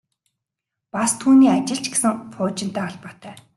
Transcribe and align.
Бас 0.95 1.11
түүний 1.19 1.51
ажил 1.57 1.79
ч 1.83 1.87
гэсэн 1.93 2.11
пуужинтай 2.33 2.85
холбоотой. 2.87 3.35